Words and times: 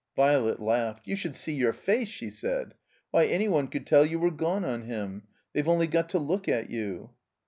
Violet 0.15 0.59
laughed. 0.59 1.05
"You 1.05 1.15
should 1.15 1.35
see 1.35 1.53
your 1.53 1.73
face," 1.73 2.07
she 2.07 2.31
said. 2.31 2.73
"Why— 3.11 3.25
any 3.27 3.47
one 3.47 3.67
cotdd 3.67 3.85
tdl 3.87 4.09
you 4.09 4.17
were 4.17 4.31
gone 4.31 4.65
on 4.65 4.81
him. 4.85 5.27
They*ve 5.53 5.69
only 5.69 5.85
got 5.85 6.09
to 6.09 6.17
look 6.17 6.49
at 6.49 6.71
you.' 6.71 7.11